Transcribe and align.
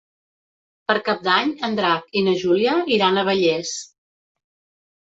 Per 0.91 0.95
Cap 1.09 1.21
d'Any 1.27 1.53
en 1.69 1.77
Drac 1.81 2.09
i 2.23 2.27
na 2.29 2.35
Júlia 2.47 2.77
iran 2.99 3.21
a 3.21 3.29
Vallés. 3.31 3.79